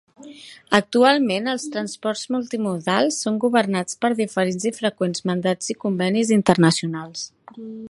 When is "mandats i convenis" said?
5.33-6.33